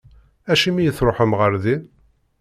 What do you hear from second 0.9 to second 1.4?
tṛuḥem